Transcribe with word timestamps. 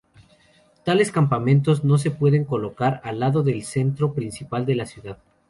Tales 0.83 1.11
campamentos 1.11 1.83
no 1.83 1.99
se 1.99 2.09
pueden 2.09 2.43
colocar 2.43 3.01
al 3.03 3.19
lado 3.19 3.43
del 3.43 3.61
centro 3.63 4.13
principal 4.15 4.65
de 4.65 4.73
la 4.73 4.87
ciudad. 4.87 5.19